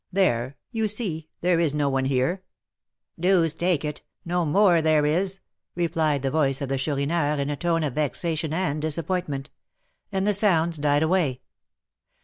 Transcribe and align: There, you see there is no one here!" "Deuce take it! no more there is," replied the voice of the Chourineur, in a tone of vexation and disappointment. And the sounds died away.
There, 0.11 0.57
you 0.71 0.87
see 0.87 1.29
there 1.41 1.59
is 1.59 1.75
no 1.75 1.87
one 1.87 2.05
here!" 2.05 2.43
"Deuce 3.19 3.53
take 3.53 3.85
it! 3.85 4.01
no 4.25 4.47
more 4.47 4.81
there 4.81 5.05
is," 5.05 5.41
replied 5.75 6.23
the 6.23 6.31
voice 6.31 6.59
of 6.59 6.69
the 6.69 6.79
Chourineur, 6.79 7.35
in 7.39 7.51
a 7.51 7.55
tone 7.55 7.83
of 7.83 7.93
vexation 7.93 8.51
and 8.51 8.81
disappointment. 8.81 9.51
And 10.11 10.25
the 10.25 10.33
sounds 10.33 10.79
died 10.79 11.03
away. 11.03 11.41